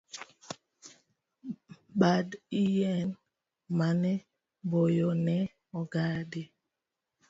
Bad 1.99 2.27
yien 2.73 3.09
mane 3.77 4.13
boyo 4.69 5.07
ne 5.25 5.37
ong'adi 5.79 6.43